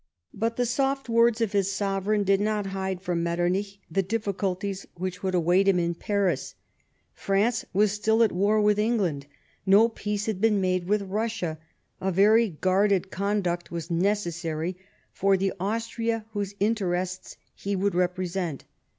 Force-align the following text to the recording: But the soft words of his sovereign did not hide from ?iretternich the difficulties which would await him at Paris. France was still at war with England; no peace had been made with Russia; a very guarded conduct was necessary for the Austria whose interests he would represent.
But 0.33 0.55
the 0.55 0.65
soft 0.65 1.09
words 1.09 1.41
of 1.41 1.51
his 1.51 1.71
sovereign 1.71 2.23
did 2.23 2.41
not 2.41 2.65
hide 2.65 3.03
from 3.03 3.23
?iretternich 3.23 3.77
the 3.91 4.01
difficulties 4.01 4.87
which 4.95 5.21
would 5.21 5.35
await 5.35 5.67
him 5.67 5.79
at 5.79 5.99
Paris. 5.99 6.55
France 7.13 7.65
was 7.71 7.91
still 7.91 8.23
at 8.23 8.31
war 8.31 8.59
with 8.59 8.79
England; 8.79 9.27
no 9.63 9.87
peace 9.87 10.25
had 10.25 10.41
been 10.41 10.59
made 10.59 10.87
with 10.87 11.03
Russia; 11.03 11.59
a 12.01 12.11
very 12.11 12.49
guarded 12.49 13.11
conduct 13.11 13.69
was 13.69 13.91
necessary 13.91 14.75
for 15.11 15.37
the 15.37 15.53
Austria 15.59 16.25
whose 16.31 16.55
interests 16.59 17.37
he 17.53 17.75
would 17.75 17.93
represent. 17.93 18.65